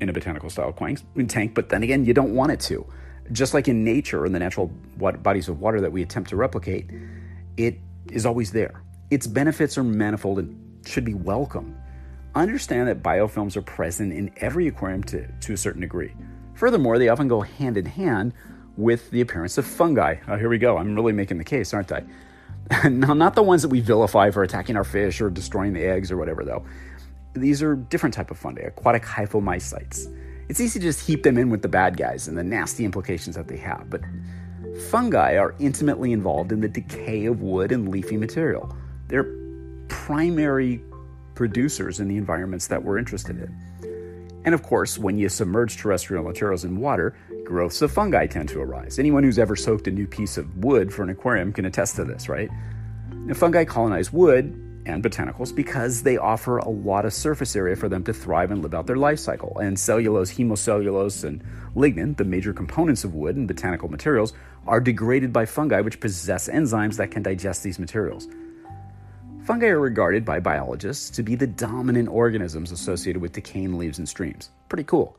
in 0.00 0.08
a 0.08 0.12
botanical 0.12 0.50
style 0.50 0.72
tank, 0.72 1.54
but 1.54 1.68
then 1.68 1.82
again, 1.82 2.04
you 2.04 2.14
don't 2.14 2.34
want 2.34 2.52
it 2.52 2.60
to. 2.60 2.86
Just 3.32 3.54
like 3.54 3.66
in 3.66 3.82
nature 3.82 4.24
and 4.24 4.34
the 4.34 4.38
natural 4.38 4.68
bodies 4.96 5.48
of 5.48 5.60
water 5.60 5.80
that 5.80 5.90
we 5.90 6.02
attempt 6.02 6.30
to 6.30 6.36
replicate, 6.36 6.90
it 7.56 7.78
is 8.10 8.24
always 8.26 8.52
there. 8.52 8.82
Its 9.10 9.26
benefits 9.26 9.78
are 9.78 9.84
manifold 9.84 10.38
and 10.38 10.86
should 10.86 11.04
be 11.04 11.14
welcome. 11.14 11.76
Understand 12.34 12.88
that 12.88 13.02
biofilms 13.02 13.56
are 13.56 13.62
present 13.62 14.12
in 14.12 14.30
every 14.36 14.68
aquarium 14.68 15.02
to, 15.04 15.26
to 15.26 15.54
a 15.54 15.56
certain 15.56 15.80
degree. 15.80 16.12
Furthermore, 16.54 16.98
they 16.98 17.08
often 17.08 17.28
go 17.28 17.40
hand 17.40 17.76
in 17.76 17.86
hand 17.86 18.34
with 18.76 19.10
the 19.10 19.20
appearance 19.20 19.58
of 19.58 19.66
fungi. 19.66 20.16
Oh, 20.28 20.36
here 20.36 20.48
we 20.48 20.58
go. 20.58 20.76
I'm 20.76 20.94
really 20.94 21.12
making 21.12 21.38
the 21.38 21.44
case, 21.44 21.72
aren't 21.72 21.92
I? 21.92 22.04
now, 22.88 23.14
not 23.14 23.34
the 23.34 23.42
ones 23.42 23.62
that 23.62 23.68
we 23.68 23.80
vilify 23.80 24.30
for 24.30 24.42
attacking 24.42 24.76
our 24.76 24.84
fish 24.84 25.20
or 25.20 25.30
destroying 25.30 25.72
the 25.72 25.84
eggs 25.84 26.10
or 26.10 26.16
whatever, 26.16 26.44
though. 26.44 26.64
These 27.36 27.62
are 27.62 27.76
different 27.76 28.14
type 28.14 28.30
of 28.30 28.38
fungi, 28.38 28.62
aquatic 28.62 29.02
hyphomycetes. 29.02 30.12
It's 30.48 30.60
easy 30.60 30.78
to 30.80 30.86
just 30.86 31.06
heap 31.06 31.22
them 31.22 31.38
in 31.38 31.50
with 31.50 31.62
the 31.62 31.68
bad 31.68 31.96
guys 31.96 32.28
and 32.28 32.38
the 32.38 32.44
nasty 32.44 32.84
implications 32.84 33.36
that 33.36 33.48
they 33.48 33.56
have, 33.58 33.90
but 33.90 34.00
fungi 34.90 35.36
are 35.36 35.54
intimately 35.58 36.12
involved 36.12 36.52
in 36.52 36.60
the 36.60 36.68
decay 36.68 37.26
of 37.26 37.42
wood 37.42 37.72
and 37.72 37.88
leafy 37.88 38.16
material. 38.16 38.74
They're 39.08 39.34
primary 39.88 40.82
producers 41.34 42.00
in 42.00 42.08
the 42.08 42.16
environments 42.16 42.68
that 42.68 42.82
we're 42.82 42.98
interested 42.98 43.38
in. 43.38 44.42
And 44.44 44.54
of 44.54 44.62
course, 44.62 44.96
when 44.96 45.18
you 45.18 45.28
submerge 45.28 45.76
terrestrial 45.76 46.22
materials 46.22 46.64
in 46.64 46.78
water, 46.78 47.16
growths 47.44 47.82
of 47.82 47.90
fungi 47.90 48.26
tend 48.26 48.48
to 48.50 48.60
arise. 48.60 48.98
Anyone 48.98 49.24
who's 49.24 49.38
ever 49.38 49.56
soaked 49.56 49.88
a 49.88 49.90
new 49.90 50.06
piece 50.06 50.38
of 50.38 50.64
wood 50.64 50.92
for 50.92 51.02
an 51.02 51.10
aquarium 51.10 51.52
can 51.52 51.64
attest 51.64 51.96
to 51.96 52.04
this, 52.04 52.28
right? 52.28 52.48
Now, 53.12 53.34
fungi 53.34 53.64
colonize 53.64 54.12
wood 54.12 54.62
and 54.86 55.02
botanicals 55.02 55.54
because 55.54 56.02
they 56.02 56.16
offer 56.16 56.58
a 56.58 56.68
lot 56.68 57.04
of 57.04 57.12
surface 57.12 57.56
area 57.56 57.76
for 57.76 57.88
them 57.88 58.04
to 58.04 58.12
thrive 58.12 58.50
and 58.50 58.62
live 58.62 58.74
out 58.74 58.86
their 58.86 58.96
life 58.96 59.18
cycle. 59.18 59.58
And 59.58 59.78
cellulose, 59.78 60.32
hemicellulose, 60.32 61.24
and 61.24 61.42
lignin, 61.74 62.16
the 62.16 62.24
major 62.24 62.52
components 62.52 63.04
of 63.04 63.14
wood 63.14 63.36
and 63.36 63.48
botanical 63.48 63.88
materials, 63.88 64.32
are 64.66 64.80
degraded 64.80 65.32
by 65.32 65.44
fungi 65.44 65.80
which 65.80 66.00
possess 66.00 66.48
enzymes 66.48 66.96
that 66.96 67.10
can 67.10 67.22
digest 67.22 67.62
these 67.62 67.78
materials. 67.78 68.28
Fungi 69.44 69.66
are 69.66 69.80
regarded 69.80 70.24
by 70.24 70.40
biologists 70.40 71.10
to 71.10 71.22
be 71.22 71.36
the 71.36 71.46
dominant 71.46 72.08
organisms 72.08 72.72
associated 72.72 73.22
with 73.22 73.32
decaying 73.32 73.78
leaves 73.78 73.98
and 73.98 74.08
streams. 74.08 74.50
Pretty 74.68 74.84
cool. 74.84 75.18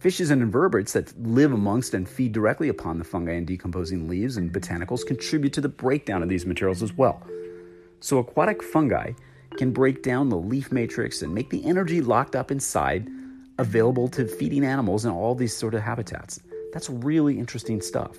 Fishes 0.00 0.30
and 0.30 0.42
invertebrates 0.42 0.92
that 0.92 1.18
live 1.22 1.52
amongst 1.52 1.94
and 1.94 2.06
feed 2.06 2.32
directly 2.32 2.68
upon 2.68 2.98
the 2.98 3.04
fungi 3.04 3.32
and 3.32 3.46
decomposing 3.46 4.06
leaves 4.06 4.36
and 4.36 4.52
botanicals 4.52 5.06
contribute 5.06 5.54
to 5.54 5.62
the 5.62 5.68
breakdown 5.68 6.22
of 6.22 6.28
these 6.28 6.44
materials 6.44 6.82
as 6.82 6.92
well. 6.92 7.26
So, 8.04 8.18
aquatic 8.18 8.62
fungi 8.62 9.12
can 9.56 9.72
break 9.72 10.02
down 10.02 10.28
the 10.28 10.36
leaf 10.36 10.70
matrix 10.70 11.22
and 11.22 11.34
make 11.34 11.48
the 11.48 11.64
energy 11.64 12.02
locked 12.02 12.36
up 12.36 12.50
inside 12.50 13.08
available 13.56 14.08
to 14.08 14.28
feeding 14.28 14.62
animals 14.62 15.06
in 15.06 15.10
all 15.10 15.34
these 15.34 15.56
sort 15.56 15.72
of 15.72 15.80
habitats. 15.80 16.38
That's 16.74 16.90
really 16.90 17.38
interesting 17.38 17.80
stuff. 17.80 18.18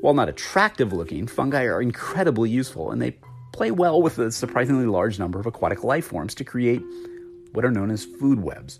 While 0.00 0.14
not 0.14 0.30
attractive 0.30 0.94
looking, 0.94 1.26
fungi 1.26 1.64
are 1.64 1.82
incredibly 1.82 2.48
useful 2.48 2.92
and 2.92 3.02
they 3.02 3.18
play 3.52 3.70
well 3.70 4.00
with 4.00 4.18
a 4.20 4.32
surprisingly 4.32 4.86
large 4.86 5.18
number 5.18 5.38
of 5.38 5.44
aquatic 5.44 5.84
life 5.84 6.06
forms 6.06 6.34
to 6.36 6.44
create 6.44 6.80
what 7.52 7.66
are 7.66 7.70
known 7.70 7.90
as 7.90 8.06
food 8.06 8.40
webs. 8.40 8.78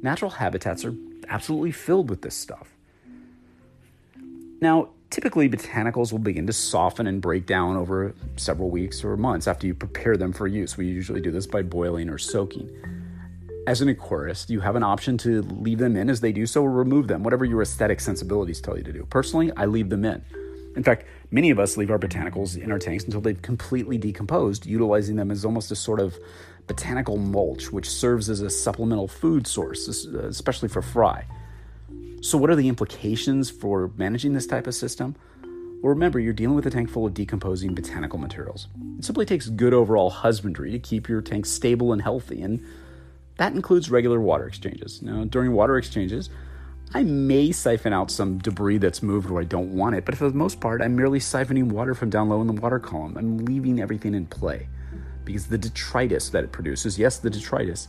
Natural 0.00 0.30
habitats 0.30 0.86
are 0.86 0.94
absolutely 1.28 1.72
filled 1.72 2.08
with 2.08 2.22
this 2.22 2.34
stuff. 2.34 2.74
Now, 4.62 4.88
Typically, 5.10 5.48
botanicals 5.48 6.12
will 6.12 6.20
begin 6.20 6.46
to 6.46 6.52
soften 6.52 7.08
and 7.08 7.20
break 7.20 7.44
down 7.44 7.76
over 7.76 8.14
several 8.36 8.70
weeks 8.70 9.02
or 9.02 9.16
months 9.16 9.48
after 9.48 9.66
you 9.66 9.74
prepare 9.74 10.16
them 10.16 10.32
for 10.32 10.46
use. 10.46 10.76
We 10.76 10.86
usually 10.86 11.20
do 11.20 11.32
this 11.32 11.48
by 11.48 11.62
boiling 11.62 12.08
or 12.08 12.16
soaking. 12.16 12.70
As 13.66 13.80
an 13.80 13.92
aquarist, 13.92 14.50
you 14.50 14.60
have 14.60 14.76
an 14.76 14.84
option 14.84 15.18
to 15.18 15.42
leave 15.42 15.78
them 15.78 15.96
in 15.96 16.08
as 16.08 16.20
they 16.20 16.30
do 16.30 16.46
so 16.46 16.62
or 16.62 16.70
remove 16.70 17.08
them, 17.08 17.24
whatever 17.24 17.44
your 17.44 17.60
aesthetic 17.60 18.00
sensibilities 18.00 18.60
tell 18.60 18.78
you 18.78 18.84
to 18.84 18.92
do. 18.92 19.04
Personally, 19.10 19.50
I 19.56 19.66
leave 19.66 19.90
them 19.90 20.04
in. 20.04 20.24
In 20.76 20.84
fact, 20.84 21.04
many 21.32 21.50
of 21.50 21.58
us 21.58 21.76
leave 21.76 21.90
our 21.90 21.98
botanicals 21.98 22.56
in 22.56 22.70
our 22.70 22.78
tanks 22.78 23.02
until 23.02 23.20
they've 23.20 23.42
completely 23.42 23.98
decomposed, 23.98 24.64
utilizing 24.64 25.16
them 25.16 25.32
as 25.32 25.44
almost 25.44 25.72
a 25.72 25.76
sort 25.76 25.98
of 25.98 26.16
botanical 26.68 27.16
mulch, 27.16 27.72
which 27.72 27.90
serves 27.90 28.30
as 28.30 28.40
a 28.42 28.48
supplemental 28.48 29.08
food 29.08 29.48
source, 29.48 29.88
especially 29.88 30.68
for 30.68 30.82
fry. 30.82 31.24
So, 32.22 32.36
what 32.36 32.50
are 32.50 32.56
the 32.56 32.68
implications 32.68 33.50
for 33.50 33.90
managing 33.96 34.34
this 34.34 34.46
type 34.46 34.66
of 34.66 34.74
system? 34.74 35.16
Well, 35.42 35.88
remember, 35.88 36.20
you're 36.20 36.34
dealing 36.34 36.56
with 36.56 36.66
a 36.66 36.70
tank 36.70 36.90
full 36.90 37.06
of 37.06 37.14
decomposing 37.14 37.74
botanical 37.74 38.18
materials. 38.18 38.68
It 38.98 39.04
simply 39.06 39.24
takes 39.24 39.48
good 39.48 39.72
overall 39.72 40.10
husbandry 40.10 40.70
to 40.72 40.78
keep 40.78 41.08
your 41.08 41.22
tank 41.22 41.46
stable 41.46 41.94
and 41.94 42.02
healthy, 42.02 42.42
and 42.42 42.62
that 43.38 43.54
includes 43.54 43.90
regular 43.90 44.20
water 44.20 44.46
exchanges. 44.46 45.00
Now, 45.00 45.24
during 45.24 45.52
water 45.52 45.78
exchanges, 45.78 46.28
I 46.92 47.04
may 47.04 47.52
siphon 47.52 47.94
out 47.94 48.10
some 48.10 48.36
debris 48.36 48.76
that's 48.76 49.02
moved 49.02 49.30
where 49.30 49.40
I 49.40 49.46
don't 49.46 49.74
want 49.74 49.94
it, 49.94 50.04
but 50.04 50.14
for 50.14 50.28
the 50.28 50.36
most 50.36 50.60
part, 50.60 50.82
I'm 50.82 50.94
merely 50.94 51.20
siphoning 51.20 51.72
water 51.72 51.94
from 51.94 52.10
down 52.10 52.28
low 52.28 52.42
in 52.42 52.46
the 52.46 52.52
water 52.52 52.78
column. 52.78 53.16
I'm 53.16 53.38
leaving 53.46 53.80
everything 53.80 54.12
in 54.12 54.26
play 54.26 54.68
because 55.24 55.46
the 55.46 55.56
detritus 55.56 56.28
that 56.30 56.44
it 56.44 56.52
produces, 56.52 56.98
yes, 56.98 57.16
the 57.16 57.30
detritus, 57.30 57.88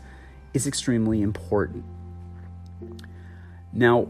is 0.53 0.67
extremely 0.67 1.21
important. 1.21 1.83
Now, 3.73 4.07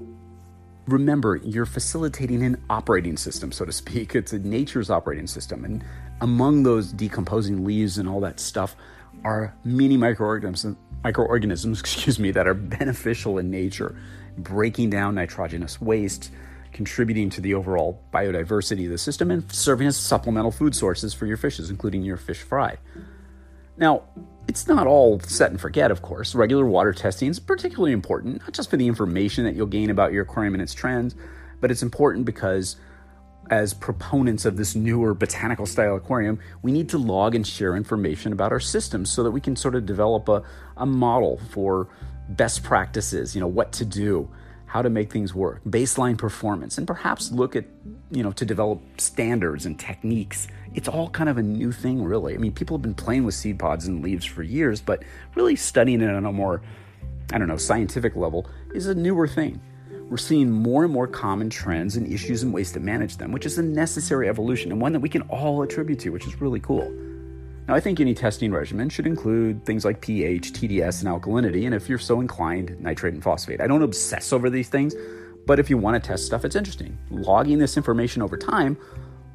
remember, 0.88 1.38
you're 1.38 1.66
facilitating 1.66 2.44
an 2.44 2.62
operating 2.70 3.18
system, 3.18 3.52
so 3.52 3.66
to 3.66 3.72
speak. 3.72 4.16
It's 4.22 4.34
a 4.34 4.40
nature's 4.40 4.90
operating 4.90 5.28
system. 5.28 5.66
And 5.66 5.84
among 6.22 6.64
those 6.64 6.92
decomposing 6.92 7.66
leaves 7.66 7.98
and 7.98 8.08
all 8.08 8.20
that 8.22 8.40
stuff 8.40 8.76
are 9.24 9.54
many 9.64 9.98
microorganisms, 9.98 10.78
microorganisms 11.04 11.80
excuse 11.82 12.20
me, 12.20 12.32
that 12.32 12.48
are 12.48 12.54
beneficial 12.54 13.38
in 13.38 13.50
nature, 13.50 13.96
breaking 14.38 14.90
down 14.90 15.16
nitrogenous 15.16 15.82
waste, 15.82 16.32
contributing 16.72 17.30
to 17.30 17.42
the 17.42 17.54
overall 17.54 18.02
biodiversity 18.14 18.86
of 18.86 18.92
the 18.92 18.98
system, 18.98 19.32
and 19.32 19.52
serving 19.52 19.88
as 19.88 19.98
supplemental 19.98 20.52
food 20.52 20.76
sources 20.76 21.14
for 21.14 21.26
your 21.26 21.38
fishes, 21.38 21.70
including 21.70 22.02
your 22.02 22.18
fish 22.18 22.42
fry. 22.42 22.78
Now, 23.82 24.04
it's 24.48 24.68
not 24.68 24.86
all 24.86 25.20
set 25.22 25.50
and 25.50 25.60
forget, 25.60 25.90
of 25.90 26.04
course. 26.04 26.36
Regular 26.36 26.66
water 26.66 26.94
testing 26.94 27.30
is 27.30 27.40
particularly 27.40 27.94
important, 27.94 28.40
not 28.42 28.54
just 28.54 28.70
for 28.70 28.78
the 28.78 28.86
information 28.86 29.44
that 29.44 29.56
you'll 29.56 29.66
gain 29.66 29.90
about 29.90 30.14
your 30.14 30.22
aquarium 30.22 30.54
and 30.54 30.62
its 30.62 30.74
trends, 30.74 31.16
but 31.60 31.72
it's 31.72 31.82
important 31.82 32.26
because 32.26 32.76
as 33.50 33.74
proponents 33.74 34.46
of 34.46 34.56
this 34.56 34.76
newer 34.76 35.16
botanical 35.16 35.66
style 35.66 35.96
aquarium, 35.96 36.40
we 36.62 36.72
need 36.72 36.90
to 36.90 37.00
log 37.00 37.34
and 37.34 37.46
share 37.46 37.76
information 37.76 38.32
about 38.32 38.52
our 38.52 38.60
systems 38.60 39.10
so 39.10 39.24
that 39.24 39.32
we 39.32 39.42
can 39.42 39.56
sort 39.56 39.74
of 39.74 39.86
develop 39.88 40.30
a, 40.30 40.44
a 40.78 40.86
model 40.86 41.40
for 41.50 41.90
best 42.30 42.64
practices, 42.64 43.34
you 43.34 43.42
know, 43.42 43.48
what 43.48 43.72
to 43.72 43.84
do, 43.84 44.30
how 44.72 44.82
to 44.82 44.90
make 44.90 45.12
things 45.12 45.34
work, 45.36 45.62
baseline 45.66 46.18
performance, 46.18 46.78
and 46.78 46.88
perhaps 46.88 47.32
look 47.32 47.56
at, 47.56 47.66
you 48.10 48.24
know, 48.24 48.32
to 48.32 48.46
develop 48.46 48.82
standards 48.98 49.66
and 49.66 49.80
techniques 49.80 50.48
it's 50.74 50.88
all 50.88 51.10
kind 51.10 51.30
of 51.30 51.38
a 51.38 51.44
new 51.44 51.72
thing, 51.72 52.04
really. 52.04 52.34
I 52.34 52.38
mean, 52.38 52.54
people 52.54 52.78
have 52.78 52.82
been 52.82 52.96
playing 52.96 53.26
with 53.26 53.36
seed 53.36 53.60
pods 53.60 53.88
and 53.88 54.02
leaves 54.02 54.26
for 54.26 54.44
years, 54.44 54.82
but 54.82 55.04
really 55.36 55.56
studying 55.56 56.02
it 56.02 56.10
on 56.10 56.26
a 56.26 56.32
more, 56.32 56.62
I 57.34 57.38
don't 57.38 57.48
know, 57.48 57.58
scientific 57.58 58.16
level 58.16 58.48
is 58.74 58.88
a 58.88 58.96
newer 58.96 59.28
thing. 59.28 59.62
We're 60.10 60.18
seeing 60.18 60.52
more 60.52 60.84
and 60.84 60.92
more 60.92 61.08
common 61.08 61.50
trends 61.50 61.96
and 61.96 62.08
issues 62.08 62.44
and 62.44 62.54
ways 62.54 62.72
to 62.74 62.80
manage 62.80 63.18
them, 63.18 63.32
which 63.32 63.46
is 63.46 63.58
a 63.58 63.64
necessary 63.64 64.28
evolution 64.28 64.72
and 64.72 64.82
one 64.82 64.94
that 64.94 65.00
we 65.00 65.10
can 65.10 65.22
all 65.24 65.62
attribute 65.62 66.00
to, 66.00 66.10
which 66.10 66.28
is 66.28 66.40
really 66.42 66.60
cool. 66.60 66.92
Now, 67.72 67.78
I 67.78 67.80
think 67.80 68.02
any 68.02 68.14
testing 68.14 68.52
regimen 68.52 68.90
should 68.90 69.08
include 69.08 69.66
things 69.66 69.86
like 69.86 70.02
pH, 70.02 70.52
TDS, 70.52 71.06
and 71.06 71.10
alkalinity, 71.10 71.66
and 71.66 71.74
if 71.74 71.88
you're 71.88 71.98
so 71.98 72.20
inclined, 72.20 72.78
nitrate 72.82 73.14
and 73.14 73.24
phosphate. 73.24 73.62
I 73.62 73.68
don't 73.68 73.82
obsess 73.82 74.34
over 74.34 74.50
these 74.50 74.68
things, 74.68 74.94
but 75.46 75.58
if 75.58 75.70
you 75.70 75.78
want 75.78 75.96
to 75.96 76.06
test 76.06 76.26
stuff, 76.26 76.44
it's 76.44 76.58
interesting. 76.58 76.98
Logging 77.10 77.60
this 77.60 77.78
information 77.78 78.22
over 78.22 78.36
time 78.36 78.78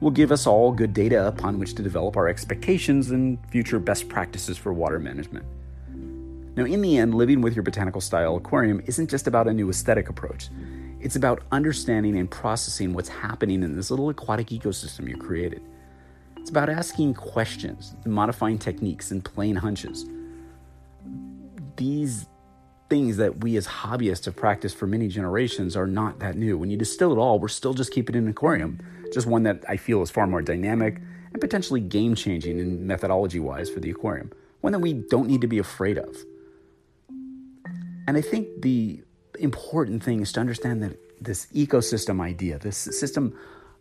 will 0.02 0.10
give 0.10 0.32
us 0.32 0.46
all 0.46 0.70
good 0.70 0.92
data 0.92 1.26
upon 1.26 1.58
which 1.58 1.76
to 1.76 1.82
develop 1.82 2.18
our 2.18 2.28
expectations 2.28 3.10
and 3.10 3.38
future 3.50 3.78
best 3.78 4.06
practices 4.06 4.58
for 4.58 4.70
water 4.70 4.98
management. 4.98 5.46
Now, 6.56 6.66
in 6.66 6.82
the 6.82 6.98
end, 6.98 7.14
living 7.14 7.40
with 7.40 7.56
your 7.56 7.62
botanical 7.62 8.02
style 8.02 8.36
aquarium 8.36 8.82
isn't 8.84 9.08
just 9.08 9.26
about 9.26 9.48
a 9.48 9.52
new 9.54 9.70
aesthetic 9.70 10.10
approach. 10.10 10.50
It's 11.00 11.16
about 11.16 11.40
understanding 11.52 12.18
and 12.18 12.30
processing 12.30 12.92
what's 12.92 13.08
happening 13.08 13.62
in 13.62 13.74
this 13.74 13.90
little 13.90 14.10
aquatic 14.10 14.48
ecosystem 14.48 15.08
you 15.08 15.16
created. 15.16 15.62
It's 16.46 16.50
about 16.52 16.68
asking 16.68 17.14
questions, 17.14 17.96
modifying 18.04 18.56
techniques, 18.56 19.10
and 19.10 19.24
playing 19.24 19.56
hunches. 19.56 20.06
These 21.74 22.28
things 22.88 23.16
that 23.16 23.42
we 23.42 23.56
as 23.56 23.66
hobbyists 23.66 24.26
have 24.26 24.36
practiced 24.36 24.76
for 24.76 24.86
many 24.86 25.08
generations 25.08 25.76
are 25.76 25.88
not 25.88 26.20
that 26.20 26.36
new. 26.36 26.56
When 26.56 26.70
you 26.70 26.76
distill 26.76 27.10
it 27.10 27.18
all, 27.18 27.40
we're 27.40 27.48
still 27.48 27.74
just 27.74 27.92
keeping 27.92 28.14
an 28.14 28.28
aquarium 28.28 28.78
just 29.12 29.26
one 29.26 29.42
that 29.42 29.64
I 29.68 29.76
feel 29.76 30.02
is 30.02 30.10
far 30.12 30.28
more 30.28 30.40
dynamic 30.40 31.00
and 31.32 31.40
potentially 31.40 31.80
game 31.80 32.14
changing 32.14 32.60
in 32.60 32.86
methodology 32.86 33.40
wise 33.40 33.68
for 33.68 33.80
the 33.80 33.90
aquarium, 33.90 34.30
one 34.60 34.72
that 34.72 34.78
we 34.78 34.92
don't 34.92 35.26
need 35.26 35.40
to 35.40 35.48
be 35.48 35.58
afraid 35.58 35.98
of. 35.98 36.16
And 38.06 38.16
I 38.16 38.20
think 38.20 38.62
the 38.62 39.02
important 39.40 40.00
thing 40.00 40.20
is 40.20 40.30
to 40.34 40.40
understand 40.40 40.80
that 40.84 40.96
this 41.20 41.46
ecosystem 41.46 42.20
idea, 42.20 42.60
this 42.60 42.76
system 42.76 43.36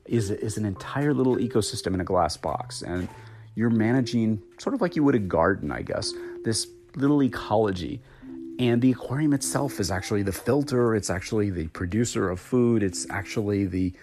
is, 0.05 0.29
is 0.31 0.57
an 0.57 0.65
entire 0.65 1.13
little 1.13 1.37
ecosystem 1.37 1.93
in 1.93 2.01
a 2.01 2.03
glass 2.03 2.37
box. 2.37 2.81
And 2.81 3.07
you're 3.55 3.69
managing 3.69 4.41
sort 4.57 4.73
of 4.73 4.81
like 4.81 4.95
you 4.95 5.03
would 5.03 5.15
a 5.15 5.19
garden, 5.19 5.71
I 5.71 5.81
guess, 5.81 6.13
this 6.43 6.67
little 6.95 7.23
ecology. 7.23 8.01
And 8.59 8.81
the 8.81 8.91
aquarium 8.91 9.33
itself 9.33 9.79
is 9.79 9.91
actually 9.91 10.23
the 10.23 10.31
filter, 10.31 10.95
it's 10.95 11.09
actually 11.09 11.49
the 11.49 11.67
producer 11.67 12.29
of 12.29 12.39
food, 12.39 12.83
it's 12.83 13.05
actually 13.09 13.65
the 13.65 13.93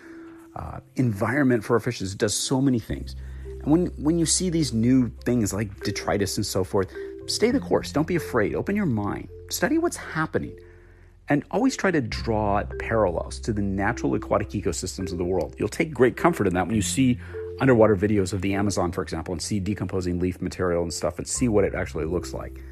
uh, 0.55 0.81
environment 0.97 1.65
for 1.65 1.75
our 1.75 1.81
fishes. 1.81 2.13
It 2.13 2.19
does 2.19 2.35
so 2.35 2.61
many 2.61 2.79
things. 2.79 3.17
And 3.45 3.71
when, 3.71 3.87
when 3.97 4.19
you 4.19 4.27
see 4.27 4.51
these 4.51 4.73
new 4.73 5.09
things 5.25 5.55
like 5.55 5.83
detritus 5.85 6.37
and 6.37 6.45
so 6.45 6.65
forth, 6.65 6.93
stay 7.27 7.51
the 7.51 7.61
course. 7.61 7.93
Don't 7.93 8.07
be 8.07 8.17
afraid. 8.17 8.55
Open 8.55 8.77
your 8.77 8.87
mind. 8.87 9.29
Study 9.49 9.79
what's 9.79 9.97
happening. 9.97 10.59
And 11.33 11.43
always 11.51 11.79
try 11.79 11.91
to 11.91 12.03
draw 12.03 12.63
parallels 12.79 13.39
to 13.39 13.55
the 13.55 13.63
natural 13.63 14.15
aquatic 14.15 14.51
ecosystems 14.51 15.13
of 15.13 15.17
the 15.17 15.25
world. 15.25 15.55
You'll 15.57 15.71
take 15.71 15.95
great 15.95 16.15
comfort 16.15 16.47
in 16.47 16.53
that 16.53 16.67
when 16.67 16.77
you 16.77 16.83
see 16.83 17.19
underwater 17.59 17.97
videos 17.97 18.35
of 18.35 18.43
the 18.43 18.53
Amazon, 18.53 18.93
for 18.93 19.01
example, 19.01 19.33
and 19.33 19.41
see 19.41 19.59
decomposing 19.59 20.21
leaf 20.21 20.43
material 20.43 20.83
and 20.83 20.93
stuff 20.93 21.17
and 21.17 21.27
see 21.27 21.49
what 21.49 21.65
it 21.65 21.75
actually 21.75 22.05
looks 22.05 22.35
like. 22.35 22.63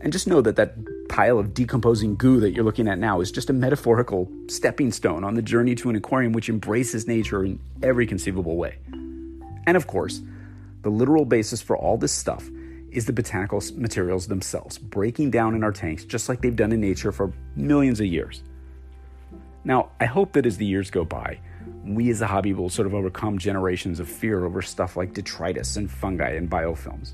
And 0.00 0.12
just 0.12 0.28
know 0.28 0.40
that 0.40 0.54
that 0.54 0.76
pile 1.08 1.40
of 1.40 1.52
decomposing 1.52 2.14
goo 2.14 2.38
that 2.38 2.52
you're 2.52 2.62
looking 2.62 2.86
at 2.86 3.00
now 3.00 3.20
is 3.20 3.32
just 3.32 3.50
a 3.50 3.52
metaphorical 3.52 4.30
stepping 4.46 4.92
stone 4.92 5.24
on 5.24 5.34
the 5.34 5.42
journey 5.42 5.74
to 5.74 5.90
an 5.90 5.96
aquarium 5.96 6.32
which 6.32 6.48
embraces 6.48 7.08
nature 7.08 7.44
in 7.44 7.58
every 7.82 8.06
conceivable 8.06 8.56
way. 8.56 8.78
And 9.66 9.76
of 9.76 9.88
course, 9.88 10.20
the 10.82 10.90
literal 10.90 11.24
basis 11.24 11.60
for 11.60 11.76
all 11.76 11.98
this 11.98 12.12
stuff 12.12 12.48
is 12.92 13.06
the 13.06 13.12
botanical 13.12 13.62
materials 13.76 14.26
themselves, 14.26 14.78
breaking 14.78 15.30
down 15.30 15.54
in 15.54 15.62
our 15.62 15.72
tanks 15.72 16.04
just 16.04 16.28
like 16.28 16.40
they've 16.40 16.56
done 16.56 16.72
in 16.72 16.80
nature 16.80 17.12
for 17.12 17.32
millions 17.56 18.00
of 18.00 18.06
years. 18.06 18.42
Now, 19.64 19.90
I 20.00 20.06
hope 20.06 20.32
that 20.32 20.46
as 20.46 20.56
the 20.56 20.66
years 20.66 20.90
go 20.90 21.04
by, 21.04 21.38
we 21.84 22.10
as 22.10 22.20
a 22.20 22.26
hobby 22.26 22.52
will 22.52 22.70
sort 22.70 22.86
of 22.86 22.94
overcome 22.94 23.38
generations 23.38 24.00
of 24.00 24.08
fear 24.08 24.44
over 24.44 24.62
stuff 24.62 24.96
like 24.96 25.12
detritus 25.12 25.76
and 25.76 25.90
fungi 25.90 26.30
and 26.30 26.50
biofilms. 26.50 27.12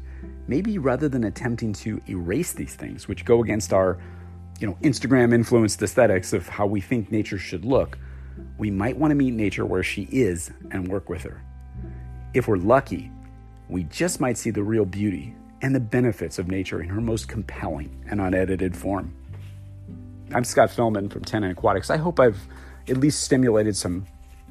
Maybe 0.48 0.78
rather 0.78 1.08
than 1.08 1.24
attempting 1.24 1.72
to 1.74 2.00
erase 2.08 2.52
these 2.52 2.74
things, 2.74 3.08
which 3.08 3.24
go 3.24 3.42
against 3.42 3.72
our 3.72 3.98
you 4.60 4.66
know, 4.66 4.76
Instagram 4.82 5.34
influenced 5.34 5.82
aesthetics 5.82 6.32
of 6.32 6.48
how 6.48 6.66
we 6.66 6.80
think 6.80 7.10
nature 7.10 7.38
should 7.38 7.64
look, 7.64 7.98
we 8.58 8.70
might 8.70 8.96
want 8.96 9.10
to 9.10 9.14
meet 9.14 9.34
nature 9.34 9.66
where 9.66 9.82
she 9.82 10.08
is 10.10 10.50
and 10.70 10.88
work 10.88 11.08
with 11.08 11.22
her. 11.22 11.42
If 12.32 12.48
we're 12.48 12.56
lucky, 12.56 13.10
we 13.68 13.84
just 13.84 14.20
might 14.20 14.38
see 14.38 14.50
the 14.50 14.62
real 14.62 14.84
beauty 14.84 15.34
and 15.62 15.74
the 15.74 15.80
benefits 15.80 16.38
of 16.38 16.48
nature 16.48 16.82
in 16.82 16.88
her 16.88 17.00
most 17.00 17.28
compelling 17.28 18.04
and 18.10 18.20
unedited 18.20 18.76
form. 18.76 19.14
I'm 20.34 20.44
Scott 20.44 20.70
Fellman 20.70 21.10
from 21.10 21.24
Tannin 21.24 21.50
Aquatics. 21.50 21.88
I 21.90 21.96
hope 21.96 22.20
I've 22.20 22.46
at 22.88 22.98
least 22.98 23.22
stimulated 23.22 23.76
some 23.76 24.06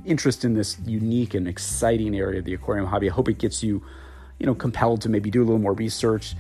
interest 0.06 0.46
in 0.46 0.54
this 0.54 0.78
unique 0.86 1.34
and 1.34 1.48
exciting 1.48 2.16
area 2.16 2.40
of 2.40 2.46
the 2.46 2.54
aquarium 2.54 2.88
hobby. 2.88 3.10
I 3.10 3.14
hope 3.14 3.30
it 3.30 3.38
gets 3.38 3.62
you, 3.64 3.84
you 4.40 4.46
know, 4.46 4.56
compelled 4.56 5.02
to 5.02 5.10
maybe 5.10 5.30
do 5.30 5.42
a 5.42 5.46
little 5.46 5.60
more 5.60 5.74
research, 5.74 6.36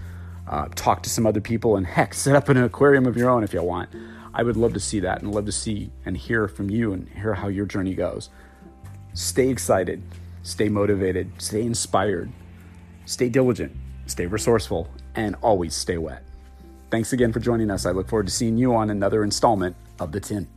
uh, 0.48 0.68
talk 0.76 1.04
to 1.04 1.10
some 1.10 1.26
other 1.26 1.42
people, 1.42 1.76
and 1.76 1.86
heck, 1.86 2.14
set 2.16 2.36
up 2.36 2.50
an 2.50 2.58
aquarium 2.58 3.06
of 3.06 3.18
your 3.18 3.30
own 3.30 3.44
if 3.44 3.54
you 3.54 3.62
want. 3.62 3.90
I 4.34 4.44
would 4.44 4.58
love 4.58 4.74
to 4.74 4.80
see 4.80 5.00
that 5.02 5.22
and 5.22 5.34
love 5.34 5.46
to 5.46 5.52
see 5.52 5.92
and 6.06 6.18
hear 6.18 6.48
from 6.48 6.70
you 6.70 6.92
and 6.92 7.08
hear 7.10 7.34
how 7.36 7.48
your 7.48 7.66
journey 7.66 7.94
goes. 7.94 8.30
Stay 9.14 9.48
excited, 9.48 10.02
stay 10.44 10.68
motivated, 10.68 11.32
stay 11.42 11.62
inspired, 11.62 12.30
stay 13.06 13.30
diligent, 13.30 13.72
stay 14.06 14.26
resourceful, 14.26 14.90
and 15.16 15.36
always 15.42 15.74
stay 15.74 15.98
wet. 15.98 16.24
Thanks 16.92 17.14
again 17.14 17.34
for 17.34 17.40
joining 17.40 17.72
us. 17.72 17.86
I 17.86 17.92
look 17.92 18.08
forward 18.08 18.28
to 18.28 18.32
seeing 18.32 18.58
you 18.58 18.76
on 18.76 18.90
another 18.90 19.24
installment 19.24 19.76
of 20.00 20.12
The 20.12 20.20
Tint. 20.20 20.48